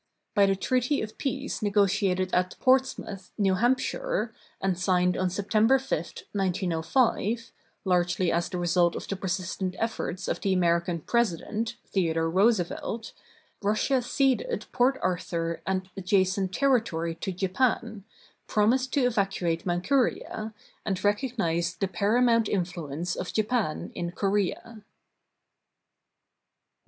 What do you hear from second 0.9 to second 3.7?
of peace negotiated at Portsmouth, New